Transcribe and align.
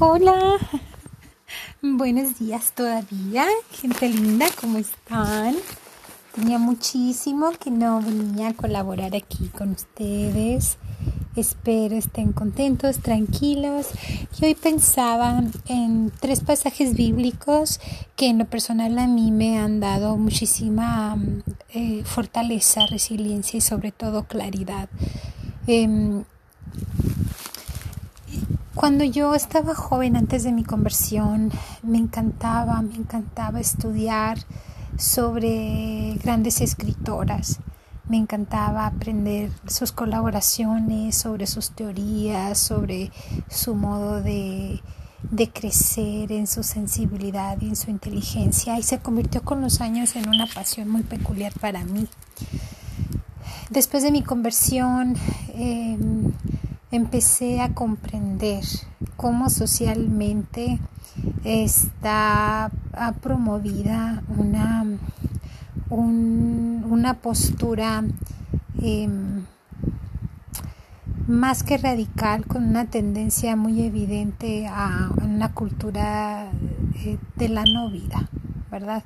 Hola, 0.00 0.56
buenos 1.80 2.40
días 2.40 2.72
todavía, 2.72 3.46
gente 3.70 4.08
linda, 4.08 4.46
¿cómo 4.60 4.78
están? 4.78 5.54
Tenía 6.34 6.58
muchísimo 6.58 7.52
que 7.52 7.70
no 7.70 8.00
venía 8.02 8.48
a 8.48 8.54
colaborar 8.54 9.14
aquí 9.14 9.48
con 9.56 9.70
ustedes. 9.70 10.78
Espero 11.36 11.94
estén 11.94 12.32
contentos, 12.32 12.98
tranquilos. 12.98 13.86
Y 14.40 14.46
hoy 14.46 14.54
pensaba 14.56 15.44
en 15.66 16.10
tres 16.18 16.40
pasajes 16.40 16.94
bíblicos 16.94 17.78
que 18.16 18.30
en 18.30 18.38
lo 18.38 18.46
personal 18.46 18.98
a 18.98 19.06
mí 19.06 19.30
me 19.30 19.58
han 19.58 19.78
dado 19.78 20.16
muchísima 20.16 21.16
eh, 21.68 22.02
fortaleza, 22.04 22.86
resiliencia 22.86 23.58
y 23.58 23.60
sobre 23.60 23.92
todo 23.92 24.24
claridad. 24.24 24.88
Em, 25.68 26.24
cuando 28.84 29.04
yo 29.04 29.34
estaba 29.34 29.74
joven, 29.74 30.14
antes 30.14 30.44
de 30.44 30.52
mi 30.52 30.62
conversión, 30.62 31.50
me 31.82 31.96
encantaba, 31.96 32.82
me 32.82 32.96
encantaba 32.96 33.58
estudiar 33.58 34.36
sobre 34.98 36.18
grandes 36.22 36.60
escritoras. 36.60 37.60
Me 38.10 38.18
encantaba 38.18 38.84
aprender 38.84 39.50
sus 39.66 39.90
colaboraciones, 39.90 41.16
sobre 41.16 41.46
sus 41.46 41.70
teorías, 41.70 42.58
sobre 42.58 43.10
su 43.48 43.74
modo 43.74 44.20
de, 44.20 44.82
de 45.30 45.48
crecer 45.48 46.30
en 46.30 46.46
su 46.46 46.62
sensibilidad 46.62 47.56
y 47.62 47.68
en 47.68 47.76
su 47.76 47.90
inteligencia 47.90 48.78
y 48.78 48.82
se 48.82 48.98
convirtió 48.98 49.42
con 49.42 49.62
los 49.62 49.80
años 49.80 50.14
en 50.14 50.28
una 50.28 50.46
pasión 50.46 50.90
muy 50.90 51.04
peculiar 51.04 51.54
para 51.58 51.84
mí. 51.84 52.06
Después 53.70 54.02
de 54.02 54.12
mi 54.12 54.22
conversión, 54.22 55.16
eh, 55.54 55.96
empecé 56.96 57.60
a 57.60 57.74
comprender 57.74 58.64
cómo 59.16 59.50
socialmente 59.50 60.78
está 61.44 62.70
promovida 63.20 64.22
una, 64.36 64.84
una 65.90 67.14
postura 67.14 68.04
em, 68.80 69.44
más 71.26 71.62
que 71.62 71.78
radical, 71.78 72.46
con 72.46 72.64
una 72.64 72.86
tendencia 72.86 73.56
muy 73.56 73.82
evidente 73.82 74.66
a 74.66 75.10
una 75.22 75.52
cultura 75.52 76.50
eh, 77.04 77.18
de 77.36 77.48
la 77.48 77.64
no 77.64 77.90
vida, 77.90 78.28
¿verdad? 78.70 79.02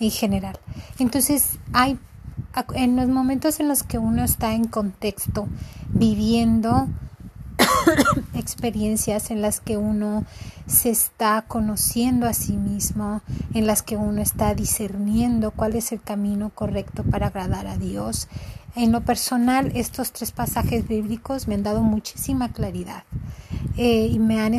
En 0.00 0.10
general. 0.10 0.58
Entonces, 0.98 1.58
hay 1.72 1.98
en 2.74 2.96
los 2.96 3.08
momentos 3.08 3.60
en 3.60 3.68
los 3.68 3.82
que 3.82 3.98
uno 3.98 4.24
está 4.24 4.54
en 4.54 4.64
contexto, 4.64 5.48
viviendo, 5.88 6.88
experiencias 8.34 9.30
en 9.30 9.42
las 9.42 9.60
que 9.60 9.76
uno 9.76 10.24
se 10.66 10.90
está 10.90 11.44
conociendo 11.46 12.26
a 12.26 12.32
sí 12.32 12.56
mismo, 12.56 13.22
en 13.54 13.66
las 13.66 13.82
que 13.82 13.96
uno 13.96 14.20
está 14.20 14.54
discerniendo 14.54 15.50
cuál 15.50 15.74
es 15.74 15.92
el 15.92 16.00
camino 16.00 16.50
correcto 16.50 17.02
para 17.04 17.28
agradar 17.28 17.66
a 17.66 17.76
Dios. 17.76 18.28
En 18.76 18.92
lo 18.92 19.00
personal, 19.00 19.72
estos 19.74 20.12
tres 20.12 20.30
pasajes 20.30 20.86
bíblicos 20.86 21.48
me 21.48 21.54
han 21.54 21.62
dado 21.62 21.82
muchísima 21.82 22.52
claridad 22.52 23.04
eh, 23.76 24.08
y 24.10 24.18
me 24.18 24.40
han 24.40 24.54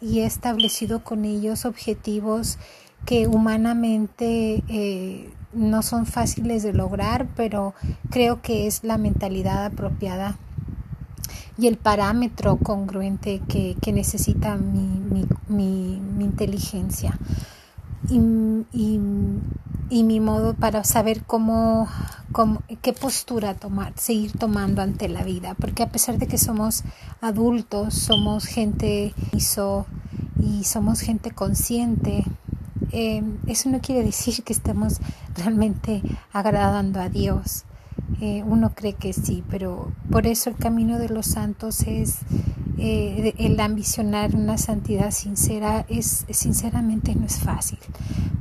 y 0.00 0.20
he 0.20 0.26
establecido 0.26 1.04
con 1.04 1.24
ellos 1.24 1.64
objetivos 1.64 2.58
que 3.06 3.26
humanamente 3.26 4.62
eh, 4.68 5.30
no 5.52 5.82
son 5.82 6.06
fáciles 6.06 6.62
de 6.62 6.72
lograr, 6.72 7.28
pero 7.36 7.74
creo 8.10 8.42
que 8.42 8.66
es 8.66 8.84
la 8.84 8.98
mentalidad 8.98 9.64
apropiada 9.64 10.36
y 11.58 11.66
el 11.66 11.76
parámetro 11.76 12.56
congruente 12.56 13.40
que, 13.48 13.76
necesita 13.92 14.56
mi, 14.56 15.26
inteligencia 16.20 17.18
y, 18.08 18.18
mi 20.02 20.20
modo 20.20 20.54
para 20.54 20.84
saber 20.84 21.24
cómo, 21.24 21.88
qué 22.80 22.92
postura 22.92 23.54
tomar, 23.54 23.92
seguir 23.96 24.32
tomando 24.32 24.82
ante 24.82 25.08
la 25.08 25.22
vida, 25.22 25.54
porque 25.54 25.82
a 25.82 25.90
pesar 25.90 26.18
de 26.18 26.26
que 26.26 26.38
somos 26.38 26.84
adultos, 27.20 27.94
somos 27.94 28.46
gente 28.46 29.14
y 29.32 29.40
somos 30.64 31.00
gente 31.00 31.30
consciente, 31.30 32.24
eh, 32.90 33.22
eso 33.46 33.70
no 33.70 33.80
quiere 33.80 34.02
decir 34.02 34.42
que 34.42 34.52
estemos 34.52 35.00
realmente 35.36 36.02
agradando 36.32 37.00
a 37.00 37.08
Dios. 37.08 37.64
Eh, 38.20 38.42
uno 38.46 38.72
cree 38.74 38.94
que 38.94 39.12
sí, 39.12 39.42
pero 39.50 39.90
por 40.10 40.26
eso 40.26 40.50
el 40.50 40.56
camino 40.56 40.98
de 40.98 41.08
los 41.08 41.26
santos 41.26 41.82
es 41.82 42.18
eh, 42.78 43.34
el 43.38 43.58
ambicionar 43.60 44.34
una 44.34 44.58
santidad 44.58 45.10
sincera, 45.10 45.84
es 45.88 46.26
sinceramente 46.30 47.14
no 47.14 47.26
es 47.26 47.38
fácil, 47.38 47.78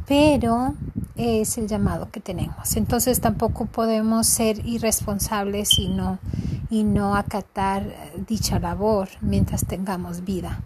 pero 0.08 0.74
es 1.16 1.58
el 1.58 1.68
llamado 1.68 2.09
que 2.09 2.20
tenemos. 2.20 2.76
Entonces 2.76 3.22
tampoco 3.22 3.66
podemos 3.66 4.28
ser 4.28 4.66
irresponsables 4.66 5.78
y 5.78 5.90
no, 5.90 6.20
y 6.70 6.84
no 6.84 7.16
acatar 7.16 7.86
dicha 8.28 8.59
labor 8.59 9.09
mientras 9.22 9.66
tengamos 9.66 10.24
vida, 10.24 10.64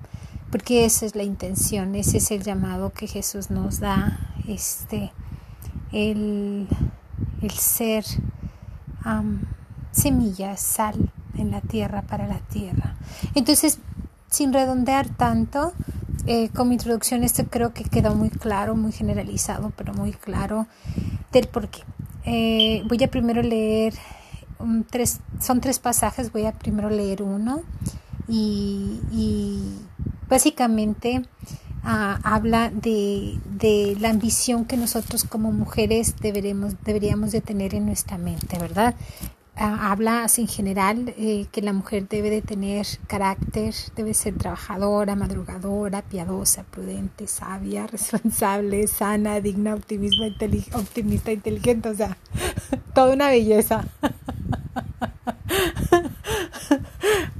porque 0.51 0.85
esa 0.85 1.05
es 1.05 1.16
la 1.16 1.23
intención, 1.23 1.95
ese 1.95 2.17
es 2.17 2.31
el 2.31 2.43
llamado 2.43 2.91
que 2.91 3.07
Jesús 3.07 3.49
nos 3.49 3.79
da, 3.79 4.19
este, 4.47 5.11
el, 5.91 6.67
el 7.41 7.51
ser 7.51 8.05
semillas, 9.91 10.59
sal 10.59 11.11
en 11.38 11.51
la 11.51 11.61
tierra 11.61 12.01
para 12.01 12.27
la 12.27 12.39
tierra. 12.39 12.95
Entonces, 13.33 13.79
sin 14.29 14.53
redondear 14.53 15.07
tanto, 15.09 15.73
eh, 16.27 16.49
como 16.49 16.71
introducción 16.71 17.23
esto 17.23 17.45
creo 17.45 17.73
que 17.73 17.83
quedó 17.83 18.16
muy 18.16 18.29
claro, 18.29 18.75
muy 18.75 18.91
generalizado, 18.91 19.71
pero 19.75 19.93
muy 19.93 20.11
claro 20.11 20.67
del 21.31 21.47
por 21.47 21.69
qué. 21.69 21.81
Eh, 22.25 22.83
voy 22.88 23.03
a 23.03 23.09
primero 23.09 23.41
leer 23.41 23.93
tres, 24.89 25.19
son 25.39 25.61
tres 25.61 25.79
pasajes, 25.79 26.31
voy 26.31 26.45
a 26.45 26.51
primero 26.51 26.89
leer 26.89 27.22
uno 27.22 27.61
y 28.27 28.99
básicamente 30.27 31.22
habla 31.85 32.72
de, 32.72 33.40
de, 33.46 33.96
la 34.00 34.09
ambición 34.09 34.66
que 34.66 34.78
nosotros 34.78 35.23
como 35.23 35.51
mujeres 35.51 36.16
deberemos, 36.19 36.73
deberíamos 36.84 37.31
de 37.31 37.41
tener 37.41 37.75
en 37.75 37.85
nuestra 37.85 38.18
mente, 38.18 38.57
¿verdad? 38.59 38.96
habla 39.57 40.28
en 40.38 40.47
general 40.47 41.13
eh, 41.18 41.46
que 41.51 41.62
la 41.62 41.72
mujer 41.72 42.07
debe 42.09 42.29
de 42.29 42.41
tener 42.41 42.85
carácter, 43.07 43.73
debe 43.96 44.13
ser 44.13 44.38
trabajadora, 44.38 45.16
madrugadora, 45.16 46.01
piadosa, 46.01 46.63
prudente, 46.63 47.28
sabia, 47.28 47.88
responsable, 47.88 48.88
sana, 48.88 49.40
digna, 49.40 49.75
optimista, 49.75 50.25
optimista, 50.73 51.31
inteligente, 51.31 51.90
o 51.90 51.96
sea, 51.96 52.17
toda 52.94 53.13
una 53.13 53.29
belleza. 53.29 53.85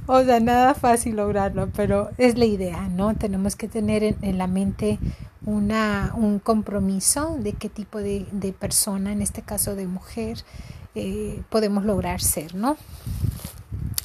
O 0.08 0.22
sea, 0.22 0.38
nada 0.38 0.74
fácil 0.74 1.16
lograrlo, 1.16 1.68
pero 1.74 2.10
es 2.16 2.38
la 2.38 2.44
idea, 2.44 2.88
¿no? 2.88 3.16
Tenemos 3.16 3.56
que 3.56 3.66
tener 3.66 4.04
en, 4.04 4.38
la 4.38 4.46
mente 4.46 5.00
una, 5.44 6.12
un 6.16 6.38
compromiso 6.38 7.36
de 7.40 7.54
qué 7.54 7.68
tipo 7.68 7.98
de, 7.98 8.54
persona, 8.58 9.10
en 9.10 9.20
este 9.20 9.42
caso 9.42 9.74
de 9.74 9.88
mujer, 9.88 10.38
eh, 10.94 11.42
podemos 11.50 11.84
lograr 11.84 12.20
ser, 12.20 12.54
¿no? 12.54 12.76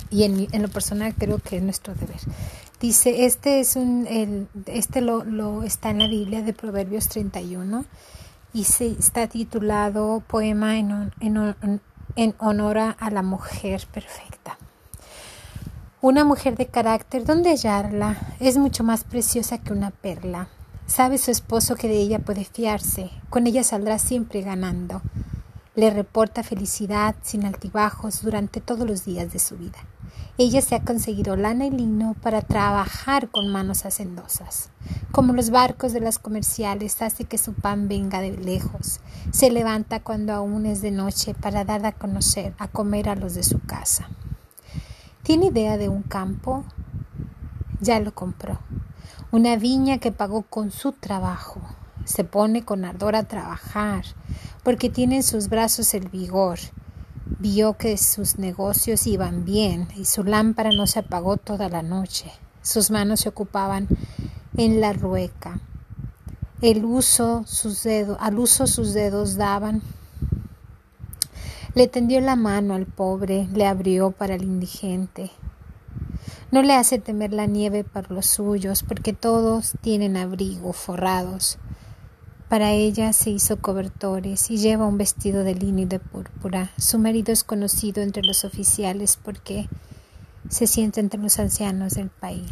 Y 0.10 0.24
en, 0.24 0.48
en, 0.52 0.62
lo 0.64 0.70
personal 0.70 1.14
creo 1.14 1.38
que 1.38 1.58
es 1.58 1.64
nuestro 1.64 1.94
deber. 1.94 2.20
Dice, 2.80 3.26
este 3.26 3.60
es 3.60 3.76
un, 3.76 4.08
el, 4.08 4.48
este 4.66 5.02
lo, 5.02 5.24
lo 5.24 5.62
está 5.62 5.92
en 5.92 6.00
la 6.00 6.08
Biblia 6.08 6.42
de 6.42 6.54
Proverbios 6.54 7.10
31 7.10 7.86
y 8.54 8.64
se, 8.64 8.88
está 8.88 9.28
titulado 9.28 10.24
Poema 10.28 10.80
en, 10.80 11.14
en, 11.20 11.56
en 12.16 12.36
honor 12.40 12.80
a 12.80 13.10
la 13.12 13.22
mujer 13.22 13.86
perfecta. 13.94 14.58
Una 16.04 16.26
mujer 16.26 16.58
de 16.58 16.66
carácter, 16.66 17.26
¿dónde 17.26 17.52
hallarla? 17.52 18.18
Es 18.40 18.58
mucho 18.58 18.84
más 18.84 19.04
preciosa 19.04 19.60
que 19.60 19.72
una 19.72 19.92
perla. 19.92 20.48
Sabe 20.88 21.20
su 21.20 21.30
esposo 21.30 21.76
que 21.76 21.88
de 21.88 21.94
ella 21.94 22.18
puede 22.18 22.44
fiarse, 22.44 23.12
con 23.30 23.46
ella 23.46 23.64
saldrá 23.64 24.00
siempre 24.00 24.42
ganando. 24.42 25.04
Le 25.76 25.92
reporta 25.92 26.42
felicidad 26.42 27.14
sin 27.22 27.46
altibajos 27.46 28.24
durante 28.24 28.62
todos 28.62 28.88
los 28.88 29.06
días 29.06 29.32
de 29.32 29.38
su 29.38 29.58
vida. 29.58 29.78
Ella 30.40 30.64
se 30.64 30.74
ha 30.74 30.82
conseguido 30.84 31.36
lana 31.36 31.68
y 31.68 31.70
lino 31.70 32.16
para 32.20 32.42
trabajar 32.42 33.30
con 33.30 33.50
manos 33.50 33.86
hacendosas. 33.86 34.72
Como 35.12 35.34
los 35.34 35.52
barcos 35.52 35.94
de 35.94 36.00
las 36.00 36.18
comerciales 36.18 37.00
hace 37.04 37.26
que 37.26 37.38
su 37.38 37.54
pan 37.54 37.88
venga 37.88 38.22
de 38.22 38.32
lejos. 38.32 39.02
Se 39.32 39.52
levanta 39.52 40.00
cuando 40.00 40.34
aún 40.34 40.66
es 40.66 40.82
de 40.82 40.90
noche 40.90 41.36
para 41.36 41.64
dar 41.64 41.86
a 41.86 41.92
conocer, 41.92 42.56
a 42.58 42.68
comer 42.68 43.08
a 43.08 43.14
los 43.14 43.36
de 43.36 43.44
su 43.44 43.60
casa. 43.60 44.10
¿Tiene 45.24 45.48
idea 45.48 45.78
de 45.78 45.88
un 45.88 46.02
campo? 46.02 46.64
Ya 47.80 48.00
lo 48.00 48.14
compró. 48.16 48.60
Una 49.32 49.56
viña 49.56 50.00
que 50.00 50.12
pagó 50.12 50.42
con 50.42 50.72
su 50.72 50.94
trabajo. 50.94 51.62
Se 52.06 52.24
pone 52.24 52.66
con 52.66 52.86
ardor 52.86 53.16
a 53.16 53.26
trabajar, 53.26 54.04
porque 54.64 54.90
tiene 54.90 55.18
en 55.18 55.24
sus 55.24 55.48
brazos 55.48 55.94
el 55.94 56.10
vigor. 56.10 56.58
Vio 57.38 57.78
que 57.78 57.98
sus 57.98 58.40
negocios 58.40 59.06
iban 59.06 59.46
bien 59.46 59.88
y 59.96 60.06
su 60.06 60.24
lámpara 60.24 60.72
no 60.72 60.88
se 60.88 61.00
apagó 61.00 61.38
toda 61.38 61.70
la 61.70 61.84
noche. 61.84 62.32
Sus 62.64 62.90
manos 62.90 63.20
se 63.22 63.30
ocupaban 63.30 63.88
en 64.58 64.82
la 64.82 64.92
rueca. 64.92 65.60
Al 66.64 66.84
uso 66.84 67.44
sus 67.46 67.84
dedos 67.84 69.36
daban. 69.36 69.84
Le 71.74 71.88
tendió 71.88 72.20
la 72.20 72.36
mano 72.36 72.74
al 72.74 72.86
pobre, 72.86 73.48
le 73.54 73.66
abrió 73.66 74.12
para 74.12 74.36
el 74.36 74.44
indigente. 74.44 75.32
No 76.52 76.64
le 76.64 76.74
hace 76.74 77.00
temer 77.00 77.32
la 77.32 77.46
nieve 77.46 77.86
para 77.86 78.14
los 78.14 78.26
suyos, 78.26 78.84
porque 78.84 79.14
todos 79.14 79.74
tienen 79.80 80.18
abrigo 80.18 80.74
forrados. 80.74 81.58
Para 82.50 82.72
ella 82.72 83.14
se 83.14 83.30
hizo 83.30 83.62
cobertores 83.62 84.52
y 84.52 84.58
lleva 84.58 84.86
un 84.86 84.98
vestido 84.98 85.46
de 85.46 85.56
lino 85.56 85.80
y 85.80 85.86
de 85.86 86.00
púrpura. 86.00 86.72
Su 86.78 87.00
marido 87.00 87.32
es 87.32 87.46
conocido 87.46 88.04
entre 88.04 88.24
los 88.24 88.44
oficiales 88.44 89.18
porque 89.24 89.70
se 90.50 90.68
siente 90.68 91.00
entre 91.00 91.22
los 91.22 91.40
ancianos 91.40 91.94
del 91.94 92.10
país. 92.10 92.52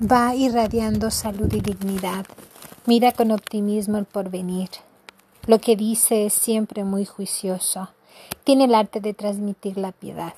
Va 0.00 0.34
irradiando 0.34 1.10
salud 1.10 1.52
y 1.52 1.60
dignidad. 1.60 2.24
Mira 2.88 3.12
con 3.12 3.32
optimismo 3.32 3.98
el 3.98 4.06
porvenir. 4.06 4.70
Lo 5.46 5.58
que 5.58 5.76
dice 5.76 6.24
es 6.24 6.32
siempre 6.32 6.84
muy 6.84 7.04
juicioso. 7.04 7.90
Tiene 8.44 8.64
el 8.64 8.74
arte 8.74 9.00
de 9.00 9.12
transmitir 9.12 9.76
la 9.76 9.92
piedad. 9.92 10.32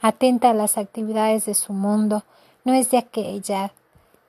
Atenta 0.00 0.48
a 0.48 0.54
las 0.54 0.78
actividades 0.78 1.44
de 1.44 1.52
su 1.52 1.74
mundo, 1.74 2.24
no 2.64 2.72
es 2.72 2.90
de 2.90 2.96
aquella 2.96 3.74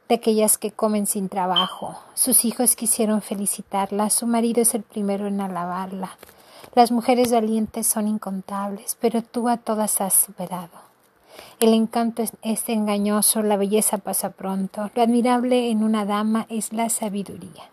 de 0.10 0.16
aquellas 0.16 0.58
que 0.58 0.72
comen 0.72 1.08
sin 1.08 1.30
trabajo. 1.30 1.96
Sus 2.16 2.44
hijos 2.44 2.76
quisieron 2.76 3.22
felicitarla, 3.22 4.10
su 4.10 4.28
marido 4.28 4.62
es 4.62 4.76
el 4.76 4.84
primero 4.84 5.28
en 5.28 5.40
alabarla. 5.40 6.18
Las 6.76 6.92
mujeres 6.92 7.32
valientes 7.32 7.88
son 7.88 8.10
incontables, 8.10 8.98
pero 9.00 9.22
tú 9.22 9.48
a 9.48 9.56
todas 9.56 10.02
has 10.02 10.16
superado. 10.16 10.93
El 11.60 11.74
encanto 11.74 12.24
es, 12.42 12.70
engañoso, 12.70 13.42
la 13.42 13.58
belleza 13.58 13.98
pasa 13.98 14.32
pronto. 14.32 14.92
Lo 14.96 15.02
admirable 15.02 15.70
en 15.70 15.84
una 15.84 16.06
dama 16.06 16.46
es 16.50 16.74
la 16.74 16.90
sabiduría. 16.90 17.70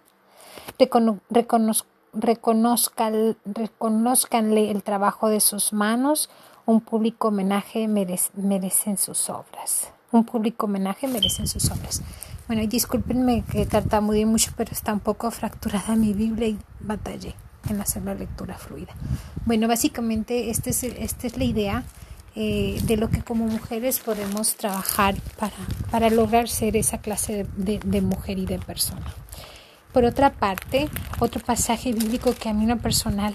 reconozcanle 2.13 4.71
el 4.71 4.83
trabajo 4.83 5.29
de 5.29 5.41
sus 5.41 5.73
manos, 5.73 6.31
un 6.67 6.81
público 6.81 7.29
homenaje 7.29 7.89
merecen 7.89 8.97
sus 8.97 9.29
obras. 9.29 9.93
Un 10.13 10.25
público 10.25 10.67
homenaje 10.67 11.09
merecen 11.09 11.47
sus 11.47 11.71
obras. 11.71 12.03
Bueno, 12.47 12.63
y 12.63 12.67
discúlpenme 12.67 13.45
que 13.45 13.67
tartamudeé 13.67 14.27
mucho, 14.27 14.53
pero 14.57 14.73
está 14.73 14.93
un 14.93 15.01
poco 15.01 15.31
fracturada 15.31 15.95
mi 15.95 16.13
Biblia 16.13 16.49
y 16.49 16.59
batallé 16.81 17.35
en 17.69 17.81
hacer 17.81 18.03
la 18.03 18.15
lectura 18.15 18.57
fluida. 18.57 18.93
Bueno, 19.47 19.69
básicamente 19.69 20.51
esta 20.51 20.71
es, 20.71 20.83
esta 20.83 21.27
es 21.27 21.37
la 21.37 21.45
idea 21.45 21.85
eh, 22.37 22.81
de 22.85 22.97
lo 22.97 23.11
que 23.11 23.23
como 23.23 23.45
mujeres 23.47 23.99
podemos 23.99 24.55
trabajar 24.55 25.17
para, 25.37 25.53
para 25.91 26.11
lograr 26.11 26.49
ser 26.49 26.77
esa 26.77 26.99
clase 26.99 27.45
de, 27.57 28.01
mujer 28.01 28.39
y 28.39 28.47
de 28.47 28.61
persona. 28.61 29.05
Por 29.93 30.05
otra 30.05 30.31
parte, 30.31 30.89
otro 31.19 31.43
pasaje 31.43 31.93
bíblico 31.93 32.33
que 32.33 32.49
a 32.49 32.55
mí 32.55 32.63
en 32.63 32.69
lo 32.69 32.79
personal 32.79 33.35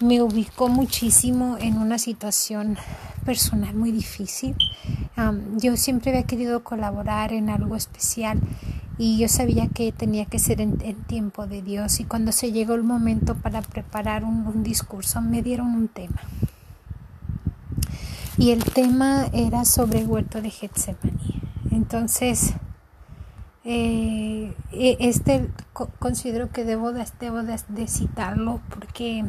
me 0.00 0.22
ubicó 0.22 0.68
muchísimo 0.68 1.58
en 1.60 1.76
una 1.76 1.98
situación 1.98 2.78
personal 3.26 3.74
muy 3.74 3.92
difícil. 3.92 4.56
yo 5.58 5.76
siempre 5.76 6.12
había 6.12 6.22
querido 6.22 6.64
colaborar 6.64 7.34
en 7.34 7.50
algo 7.50 7.76
especial 7.76 8.40
y 8.96 9.18
yo 9.18 9.28
sabía 9.28 9.68
que 9.68 9.92
tenía 9.92 10.24
que 10.24 10.38
ser 10.38 10.62
en, 10.62 10.78
tiempo 11.06 11.46
de 11.46 11.60
Dios 11.60 12.00
y 12.00 12.04
cuando 12.04 12.32
se 12.32 12.50
llegó 12.50 12.74
el 12.74 12.82
momento 12.82 13.34
para 13.34 13.60
preparar 13.60 14.24
un 14.24 14.62
discurso 14.62 15.20
me 15.20 15.42
dieron 15.42 15.74
un 15.74 15.88
tema 15.88 16.22
y 18.38 18.50
el 18.50 18.64
tema 18.64 19.26
era 19.32 19.64
sobre 19.64 20.00
el 20.00 20.06
huerto 20.06 20.40
de 20.40 20.50
Getsemaní. 20.50 21.40
Entonces, 21.70 22.54
eh, 23.64 24.54
e, 24.72 24.96
este 25.00 25.50
considero 25.98 26.50
que 26.50 26.64
debo, 26.64 26.92
de, 26.92 27.04
de, 27.68 27.88
citarlo 27.88 28.60
porque 28.70 29.24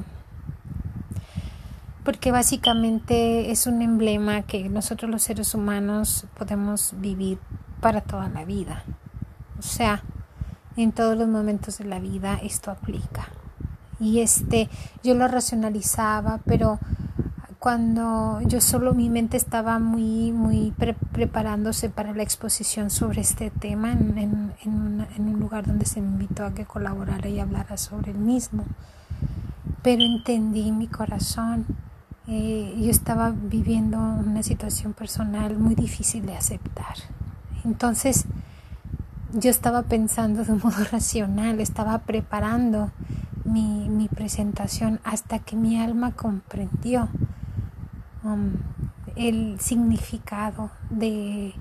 porque 2.03 2.31
básicamente 2.31 3.51
es 3.51 3.67
un 3.67 3.81
emblema 3.81 4.43
que 4.43 4.69
nosotros 4.69 5.09
los 5.09 5.23
seres 5.23 5.53
humanos 5.55 6.25
podemos 6.37 6.93
vivir 6.99 7.39
para 7.81 8.01
toda 8.01 8.29
la 8.29 8.45
vida. 8.45 8.83
O 9.59 9.61
sea, 9.61 10.03
en 10.77 10.91
todos 10.91 11.17
los 11.17 11.27
momentos 11.27 11.79
de 11.79 11.85
la 11.85 11.99
vida 11.99 12.39
esto 12.41 12.71
aplica. 12.71 13.27
Y 13.99 14.19
este, 14.19 14.69
yo 15.03 15.15
lo 15.15 15.27
racionalizaba, 15.27 16.39
pero 16.45 16.79
cuando 17.59 18.39
yo 18.41 18.61
solo 18.61 18.93
mi 18.93 19.09
mente 19.09 19.35
estaba 19.35 19.79
muy 19.79 20.31
muy 20.31 20.73
preparándose 21.11 21.89
para 21.89 22.13
la 22.13 22.21
exposición 22.21 22.89
sobre 22.91 23.21
este 23.21 23.49
tema 23.49 23.91
en, 23.91 24.17
en, 24.17 25.07
en, 25.15 25.27
un 25.27 25.39
lugar 25.39 25.65
donde 25.65 25.85
se 25.85 26.01
me 26.01 26.07
invitó 26.07 26.45
a 26.45 26.53
que 26.53 26.65
colaborara 26.65 27.27
y 27.29 27.39
hablara 27.39 27.77
sobre 27.77 28.11
el 28.11 28.17
mismo. 28.17 28.63
Pero 29.81 30.03
entendí 30.03 30.71
mi 30.71 30.87
corazón. 30.87 31.65
Eh, 32.27 32.75
yo 32.77 32.91
estaba 32.91 33.31
viviendo 33.31 33.97
una 33.97 34.43
situación 34.43 34.93
personal 34.93 35.57
muy 35.57 35.75
difícil 35.75 36.25
de 36.25 36.35
aceptar. 36.35 36.95
Entonces 37.63 38.25
yo 39.33 39.49
estaba 39.49 39.83
pensando 39.83 40.43
de 40.43 40.51
un 40.51 40.59
modo 40.63 40.83
racional 40.91 41.59
estaba 41.59 41.99
preparando 41.99 42.91
mi, 43.45 43.89
mi 43.89 44.07
presentación 44.09 44.99
hasta 45.03 45.39
que 45.39 45.55
mi 45.55 45.79
alma 45.79 46.11
comprendió 46.11 47.09
El 49.15 49.59
significado 49.59 50.69
de, 50.89 51.53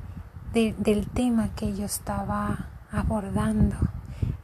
del 0.53 1.07
tema 1.09 1.51
que 1.55 1.75
yo 1.77 1.85
estaba 1.85 2.67
abordando. 2.91 3.77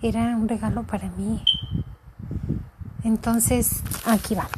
Era 0.00 0.36
un 0.36 0.48
regalo 0.48 0.82
para 0.82 1.10
mí. 1.10 1.42
Entonces, 3.04 3.82
aquí 4.06 4.34
va. 4.34 4.48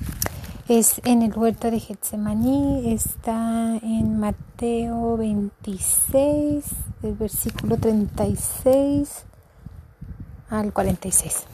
Es 0.69 1.01
en 1.05 1.23
el 1.23 1.37
huerto 1.37 1.71
de 1.71 1.79
Getsemaní, 1.79 2.93
está 2.93 3.77
en 3.83 4.19
Mateo 4.19 5.17
26, 5.19 6.65
del 7.03 7.15
versículo 7.15 7.77
36 7.77 9.25
al 10.49 10.73
46. 10.73 11.45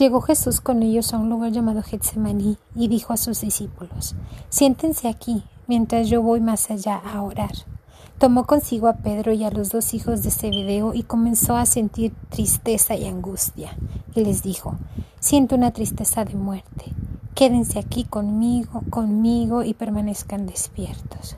Llegó 0.00 0.22
Jesús 0.22 0.62
con 0.62 0.82
ellos 0.82 1.12
a 1.12 1.18
un 1.18 1.28
lugar 1.28 1.52
llamado 1.52 1.82
Getsemaní 1.82 2.56
y 2.74 2.88
dijo 2.88 3.12
a 3.12 3.18
sus 3.18 3.42
discípulos, 3.42 4.16
Siéntense 4.48 5.08
aquí, 5.08 5.44
mientras 5.66 6.08
yo 6.08 6.22
voy 6.22 6.40
más 6.40 6.70
allá 6.70 6.96
a 6.96 7.20
orar. 7.20 7.52
Tomó 8.16 8.46
consigo 8.46 8.88
a 8.88 8.94
Pedro 8.94 9.34
y 9.34 9.44
a 9.44 9.50
los 9.50 9.68
dos 9.68 9.92
hijos 9.92 10.22
de 10.22 10.30
Zebedeo 10.30 10.94
y 10.94 11.02
comenzó 11.02 11.54
a 11.54 11.66
sentir 11.66 12.14
tristeza 12.30 12.94
y 12.94 13.06
angustia. 13.06 13.76
Y 14.14 14.24
les 14.24 14.42
dijo, 14.42 14.78
Siento 15.18 15.54
una 15.54 15.70
tristeza 15.70 16.24
de 16.24 16.34
muerte. 16.34 16.86
Quédense 17.34 17.78
aquí 17.78 18.04
conmigo, 18.04 18.80
conmigo 18.88 19.64
y 19.64 19.74
permanezcan 19.74 20.46
despiertos. 20.46 21.36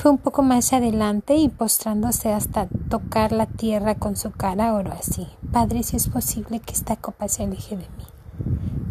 Fue 0.00 0.10
un 0.10 0.16
poco 0.16 0.42
más 0.42 0.72
adelante 0.72 1.36
y 1.36 1.50
postrándose 1.50 2.32
hasta 2.32 2.68
tocar 2.88 3.32
la 3.32 3.44
tierra 3.44 3.96
con 3.96 4.16
su 4.16 4.30
cara, 4.30 4.72
oró 4.72 4.92
así. 4.92 5.26
Padre, 5.52 5.82
si 5.82 5.96
es 5.96 6.08
posible 6.08 6.58
que 6.60 6.72
esta 6.72 6.96
copa 6.96 7.28
se 7.28 7.42
aleje 7.42 7.76
de 7.76 7.82
mí, 7.82 8.04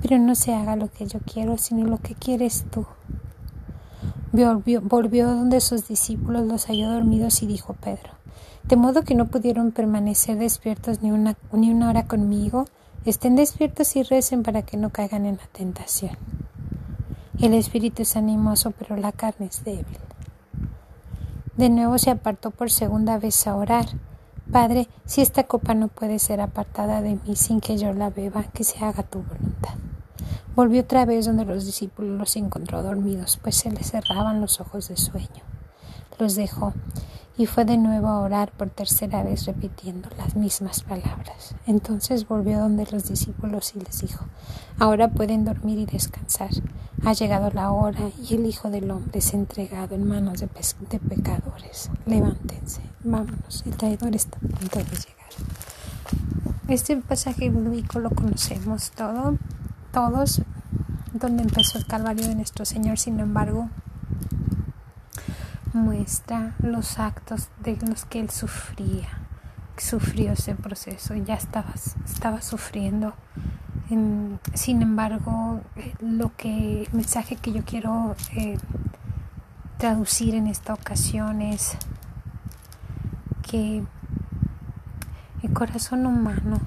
pero 0.03 0.19
no 0.19 0.35
se 0.35 0.53
haga 0.53 0.75
lo 0.75 0.91
que 0.91 1.07
yo 1.07 1.17
quiero, 1.21 1.57
sino 1.57 1.87
lo 1.87 1.97
que 1.97 2.13
quieres 2.13 2.63
tú. 2.69 2.85
Volvió, 4.33 5.25
donde 5.25 5.61
sus 5.61 5.87
discípulos 5.87 6.45
los 6.45 6.67
halló 6.67 6.91
dormidos 6.91 7.41
y 7.41 7.47
dijo 7.47 7.73
Pedro, 7.73 8.11
de 8.65 8.75
modo 8.75 9.01
que 9.01 9.15
no 9.15 9.29
pudieron 9.29 9.71
permanecer 9.71 10.37
despiertos 10.37 11.01
ni 11.01 11.09
una 11.71 11.89
hora 11.89 12.05
conmigo, 12.05 12.67
estén 13.05 13.35
despiertos 13.35 13.95
y 13.95 14.03
recen 14.03 14.43
para 14.43 14.61
que 14.61 14.77
no 14.77 14.91
caigan 14.91 15.25
en 15.25 15.37
la 15.37 15.47
tentación. 15.53 16.15
El 17.41 17.55
espíritu 17.55 18.03
es 18.03 18.15
animoso, 18.15 18.69
pero 18.77 18.95
la 18.95 19.11
carne 19.11 19.47
es 19.47 19.63
débil. 19.63 19.97
De 21.59 21.69
nuevo 21.69 21.97
se 21.97 22.09
apartó 22.09 22.51
por 22.51 22.71
segunda 22.71 23.17
vez 23.17 23.45
a 23.45 23.53
orar. 23.53 23.85
Padre, 24.49 24.87
si 25.03 25.19
esta 25.19 25.43
copa 25.43 25.73
no 25.73 25.89
puede 25.89 26.17
ser 26.17 26.39
apartada 26.39 27.01
de 27.01 27.19
mí 27.27 27.35
sin 27.35 27.59
que 27.59 27.77
yo 27.77 27.91
la 27.91 28.09
beba, 28.09 28.43
que 28.43 28.63
se 28.63 28.81
haga 28.85 29.03
tu 29.03 29.21
voluntad. 29.23 29.73
Volvió 30.55 30.83
otra 30.83 31.03
vez 31.03 31.25
donde 31.25 31.43
los 31.43 31.65
discípulos 31.65 32.17
los 32.17 32.37
encontró 32.37 32.81
dormidos, 32.81 33.41
pues 33.43 33.57
se 33.57 33.71
les 33.71 33.91
cerraban 33.91 34.39
los 34.39 34.61
ojos 34.61 34.87
de 34.87 34.95
sueño. 34.95 35.43
Los 36.19 36.35
dejó 36.35 36.73
y 37.37 37.45
fue 37.45 37.63
de 37.63 37.77
nuevo 37.77 38.09
a 38.09 38.19
orar 38.19 38.51
por 38.51 38.69
tercera 38.69 39.23
vez 39.23 39.45
repitiendo 39.45 40.09
las 40.17 40.35
mismas 40.35 40.83
palabras. 40.83 41.55
Entonces 41.65 42.27
volvió 42.27 42.59
donde 42.59 42.85
los 42.91 43.07
discípulos 43.07 43.73
y 43.73 43.79
les 43.79 44.01
dijo, 44.01 44.25
ahora 44.77 45.07
pueden 45.07 45.45
dormir 45.45 45.79
y 45.79 45.85
descansar. 45.85 46.49
Ha 47.05 47.13
llegado 47.13 47.49
la 47.51 47.71
hora 47.71 48.09
y 48.21 48.35
el 48.35 48.45
Hijo 48.45 48.69
del 48.69 48.91
Hombre 48.91 49.19
es 49.19 49.33
entregado 49.33 49.95
en 49.95 50.05
manos 50.05 50.41
de, 50.41 50.47
pecadores. 50.99 51.89
Levántense, 52.05 52.81
vámonos, 53.05 53.63
el 53.65 53.77
traidor 53.77 54.13
está 54.13 54.37
a 54.37 54.41
punto 54.41 54.79
de 54.79 54.83
llegar. 54.83 55.29
Este 56.67 56.97
pasaje 56.97 57.49
bíblico 57.49 57.99
lo 57.99 58.09
conocemos 58.09 58.91
todo, 58.91 59.37
todos. 59.93 60.41
donde 61.13 61.43
empezó 61.43 61.77
el 61.77 61.87
Calvario 61.87 62.27
de 62.27 62.35
nuestro 62.35 62.65
Señor, 62.65 62.99
sin 62.99 63.21
embargo, 63.21 63.69
muestra 65.73 66.55
los 66.59 66.99
actos 66.99 67.49
de 67.63 67.77
los 67.87 68.05
que 68.05 68.19
Él 68.19 68.29
sufría, 68.29 69.07
sufrió 69.77 70.33
ese 70.33 70.55
proceso, 70.55 71.15
ya 71.15 71.35
estaba, 71.35 71.73
estaba 72.05 72.41
sufriendo. 72.41 73.13
sin 74.53 74.81
embargo, 74.81 75.61
lo 75.99 76.35
que, 76.35 76.83
el 76.83 76.93
mensaje 76.93 77.35
que 77.35 77.51
yo 77.51 77.63
quiero 77.63 78.15
eh, 78.35 78.57
traducir 79.77 80.35
en 80.35 80.47
esta 80.47 80.73
ocasión 80.73 81.41
es 81.41 81.77
que 83.49 83.83
el 85.41 85.53
corazón 85.53 86.05
humano 86.05 86.59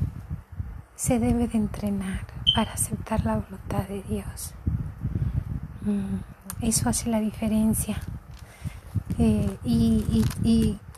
se 0.96 1.18
debe 1.18 1.46
de 1.46 1.58
entrenar 1.58 2.26
para 2.54 2.72
aceptar 2.72 3.24
la 3.24 3.36
voluntad 3.36 3.86
de 3.88 4.02
Dios. 4.02 4.54
Mm, 5.82 6.64
eso 6.64 6.88
hace 6.88 7.10
la 7.10 7.20
diferencia. 7.20 8.00
Eh, 9.18 9.58
y, 9.64 10.24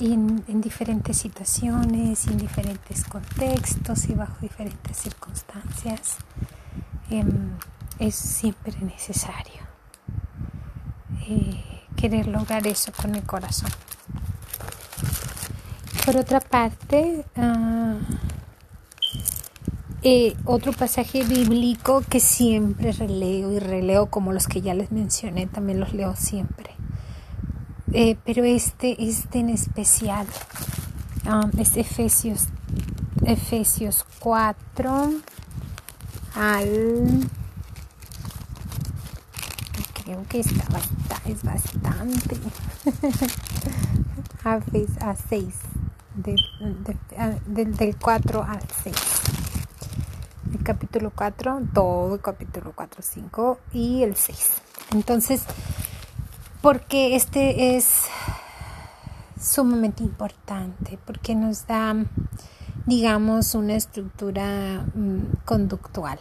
en, 0.00 0.61
diferentes 0.61 1.16
situaciones, 1.16 2.26
en 2.26 2.38
diferentes 2.38 3.04
contextos 3.04 4.09
y 4.09 4.14
bajo 4.14 4.37
diferentes 4.40 4.97
circunstancias, 4.97 6.18
em, 7.11 7.50
es 7.99 8.14
siempre 8.14 8.75
necesario 8.80 9.62
eh, 11.28 11.62
querer 11.97 12.28
lograr 12.28 12.66
eso 12.66 12.92
con 12.92 13.14
el 13.14 13.23
corazón. 13.25 13.71
Por 16.04 16.16
otra 16.16 16.40
parte, 16.40 17.25
eh, 20.02 20.37
otro 20.44 20.73
pasaje 20.73 21.25
bíblico 21.25 22.02
que 22.09 22.21
siempre 22.21 22.92
releo 22.92 23.52
y 23.52 23.59
releo, 23.59 24.06
como 24.06 24.33
los 24.33 24.47
que 24.47 24.61
ya 24.61 24.75
les 24.75 24.92
mencioné, 24.92 25.47
también 25.47 25.80
los 25.80 25.94
leo 25.94 26.14
siempre. 26.14 26.75
Eh, 27.97 28.17
pero 28.25 28.43
este, 28.43 28.97
este 28.99 29.39
en 29.39 29.51
especial 29.51 30.27
um, 31.27 31.49
es 31.61 31.77
Efesios, 31.77 32.49
Efesios 33.25 34.05
4 34.19 35.13
al... 36.35 37.31
Creo 40.03 40.25
que 40.29 40.41
está 40.41 40.65
bastante, 40.71 41.33
es 41.33 41.43
bastante. 41.45 42.37
a, 44.45 45.11
a 45.11 45.17
6. 45.17 45.55
del, 46.17 47.77
del 47.77 47.97
4 47.97 48.43
al 48.43 48.61
6 48.83 48.95
el 50.53 50.63
capítulo 50.63 51.13
4, 51.15 51.63
todo 51.73 52.15
el 52.15 52.21
capítulo 52.21 52.73
4, 52.75 53.03
5 53.03 53.59
y 53.73 54.03
el 54.03 54.17
6. 54.17 54.53
Entonces, 54.93 55.43
porque 56.64 57.14
este 57.14 57.76
es 57.76 58.06
sumamente 59.38 60.02
importante, 60.02 60.99
porque 61.04 61.35
nos 61.35 61.66
da, 61.66 61.94
digamos, 62.87 63.54
una 63.54 63.75
estructura 63.75 64.87
mm, 64.94 65.44
conductual 65.44 66.18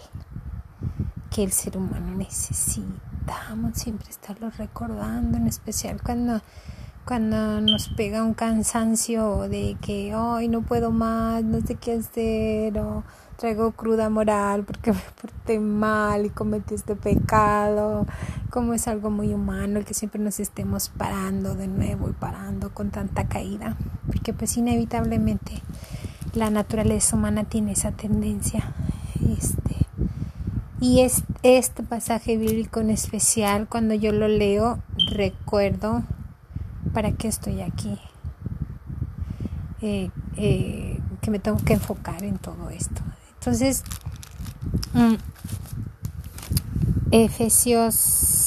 que 1.34 1.46
el 1.46 1.54
ser 1.54 1.78
humano 1.78 2.18
necesita. 2.18 3.56
Siempre 3.74 4.10
estarlo 4.10 4.50
recordando, 4.50 5.38
en 5.38 5.48
especial 5.48 6.02
cuando 6.04 6.42
cuando 7.06 7.60
nos 7.60 7.90
pega 7.90 8.24
un 8.24 8.34
cansancio 8.34 9.50
de 9.50 9.78
que 9.82 10.16
hoy 10.16 10.48
no 10.48 10.62
puedo 10.62 10.92
más, 10.92 11.44
no 11.44 11.60
sé 11.60 11.76
qué 11.76 11.94
hacer, 11.94 12.80
o 12.80 13.04
traigo 13.36 13.72
cruda 13.72 14.10
moral 14.10 14.64
porque 14.64 14.92
me 14.94 15.02
porté 15.22 15.60
mal 15.60 16.26
y 16.26 16.30
cometí 16.30 16.76
este 16.76 16.96
pecado, 16.96 18.06
como 18.54 18.76
es 18.76 18.88
algo 18.88 19.10
muy 19.10 19.34
humano 19.34 19.80
el 19.80 19.86
que 19.86 19.96
siempre 19.96 20.22
nos 20.22 20.40
estemos 20.40 20.90
parando 20.90 21.56
de 21.56 21.68
nuevo 21.68 22.08
y 22.08 22.14
parando 22.14 22.72
con 22.72 22.92
tanta 22.92 23.28
caída, 23.28 23.76
porque 24.06 24.32
pues 24.32 24.56
inevitablemente 24.58 25.64
la 26.36 26.52
naturaleza 26.52 27.16
humana 27.16 27.46
tiene 27.46 27.72
esa 27.72 27.94
tendencia. 27.94 28.72
Este, 29.40 29.76
y 30.80 31.00
es, 31.00 31.24
este 31.42 31.82
pasaje 31.82 32.38
bíblico 32.38 32.80
en 32.80 32.92
especial, 32.92 33.68
cuando 33.68 33.96
yo 33.96 34.12
lo 34.12 34.28
leo, 34.28 34.78
recuerdo 35.10 36.04
para 36.94 37.12
qué 37.12 37.30
estoy 37.30 37.62
aquí. 37.62 37.98
Eh, 39.82 40.12
eh, 40.38 41.00
que 41.22 41.32
me 41.32 41.40
tengo 41.40 41.58
que 41.58 41.74
enfocar 41.74 42.24
en 42.24 42.38
todo 42.38 42.70
esto. 42.70 43.02
Entonces, 43.40 43.84
mm, 44.94 45.16
Efesios 47.10 48.34
4. 48.34 48.43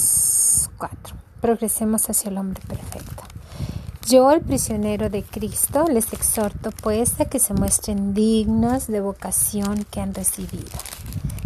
Progresemos 1.46 2.10
hacia 2.10 2.28
el 2.32 2.38
hombre 2.38 2.60
perfecto. 2.66 3.22
Yo, 4.08 4.32
el 4.32 4.40
prisionero 4.40 5.10
de 5.10 5.22
Cristo, 5.22 5.84
les 5.88 6.12
exhorto 6.12 6.72
pues 6.82 7.20
a 7.20 7.26
que 7.26 7.38
se 7.38 7.54
muestren 7.54 8.14
dignos 8.14 8.88
de 8.88 9.00
vocación 9.00 9.86
que 9.88 10.00
han 10.00 10.12
recibido. 10.12 10.76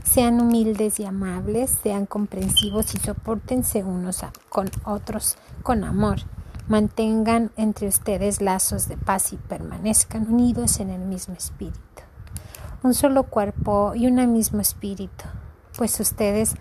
Sean 0.02 0.40
humildes 0.40 1.00
y 1.00 1.04
amables, 1.04 1.76
sean 1.82 2.06
comprensivos 2.06 2.94
y 2.94 2.98
soportense 2.98 3.84
unos 3.84 4.24
con 4.48 4.70
otros 4.86 5.36
con 5.62 5.84
amor. 5.84 6.20
Mantengan 6.66 7.50
entre 7.58 7.86
ustedes 7.86 8.40
lazos 8.40 8.88
de 8.88 8.96
paz 8.96 9.34
y 9.34 9.36
permanezcan 9.36 10.32
unidos 10.32 10.80
en 10.80 10.88
el 10.88 11.02
mismo 11.02 11.34
espíritu 11.34 11.80
un 12.82 12.94
solo 12.94 13.24
cuerpo 13.24 13.92
y 13.94 14.06
un 14.06 14.32
mismo 14.32 14.62
espíritu, 14.62 15.26
pues 15.76 16.00
ustedes 16.00 16.54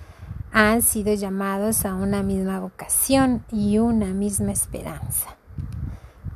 han 0.52 0.82
sido 0.82 1.14
llamados 1.14 1.86
a 1.86 1.94
una 1.94 2.24
misma 2.24 2.60
vocación 2.60 3.44
y 3.52 3.78
una 3.78 4.08
misma 4.08 4.52
esperanza. 4.52 5.36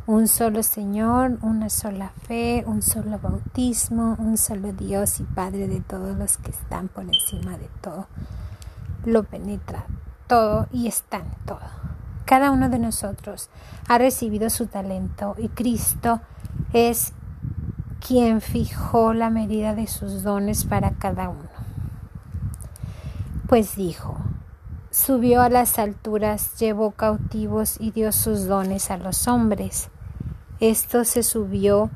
Un 0.05 0.27
solo 0.27 0.63
Señor, 0.63 1.37
una 1.41 1.69
sola 1.69 2.11
fe, 2.27 2.63
un 2.67 2.81
solo 2.81 3.19
bautismo, 3.19 4.15
un 4.19 4.37
solo 4.37 4.73
Dios 4.73 5.19
y 5.19 5.23
Padre 5.23 5.67
de 5.67 5.79
todos 5.79 6.17
los 6.17 6.37
que 6.37 6.51
están 6.51 6.89
por 6.89 7.05
encima 7.05 7.57
de 7.57 7.69
todo. 7.81 8.07
Lo 9.05 9.23
penetra 9.23 9.85
todo 10.27 10.67
y 10.71 10.87
está 10.87 11.17
en 11.17 11.31
todo. 11.45 11.61
Cada 12.25 12.51
uno 12.51 12.69
de 12.69 12.79
nosotros 12.79 13.49
ha 13.87 13.97
recibido 13.97 14.49
su 14.49 14.67
talento 14.67 15.35
y 15.37 15.49
Cristo 15.49 16.21
es 16.73 17.13
quien 18.05 18.41
fijó 18.41 19.13
la 19.13 19.29
medida 19.29 19.73
de 19.73 19.87
sus 19.87 20.23
dones 20.23 20.65
para 20.65 20.91
cada 20.91 21.29
uno. 21.29 21.52
Pues 23.47 23.75
dijo, 23.75 24.17
subió 24.89 25.41
a 25.41 25.49
las 25.49 25.77
alturas, 25.77 26.57
llevó 26.59 26.91
cautivos 26.91 27.77
y 27.79 27.91
dio 27.91 28.11
sus 28.13 28.45
dones 28.45 28.89
a 28.89 28.97
los 28.97 29.27
hombres. 29.27 29.89
Esto 30.61 31.03
se 31.03 31.23
subió, 31.23 31.89